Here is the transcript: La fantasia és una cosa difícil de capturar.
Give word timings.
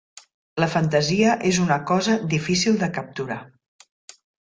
La 0.63 0.69
fantasia 0.75 1.35
és 1.51 1.61
una 1.65 1.79
cosa 1.93 2.17
difícil 2.35 2.83
de 2.83 2.93
capturar. 3.01 3.43